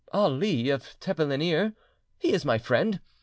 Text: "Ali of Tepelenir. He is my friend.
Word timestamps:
"Ali 0.11 0.71
of 0.71 0.99
Tepelenir. 0.99 1.75
He 2.17 2.33
is 2.33 2.43
my 2.43 2.57
friend. 2.57 2.99